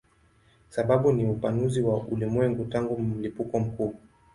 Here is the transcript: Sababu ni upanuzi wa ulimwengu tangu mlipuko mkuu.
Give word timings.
Sababu 0.69 1.11
ni 1.11 1.25
upanuzi 1.25 1.81
wa 1.81 1.97
ulimwengu 2.03 2.65
tangu 2.65 2.99
mlipuko 2.99 3.59
mkuu. 3.59 3.95